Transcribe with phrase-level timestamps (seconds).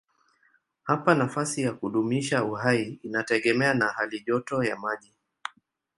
[0.83, 5.13] Hapa nafasi ya kudumisha uhai inategemea na halijoto ya maji.